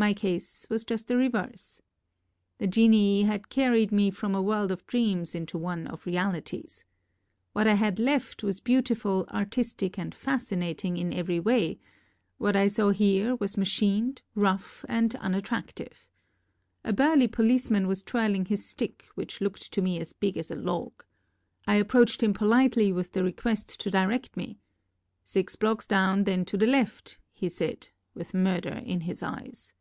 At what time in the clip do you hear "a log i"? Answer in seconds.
20.48-21.74